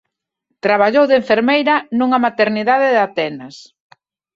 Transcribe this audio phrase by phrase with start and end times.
[0.65, 3.55] Traballou de enfermeira nunha maternidade de Atenas.